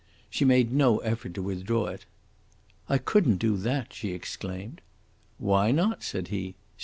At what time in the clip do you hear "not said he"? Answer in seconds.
5.69-6.55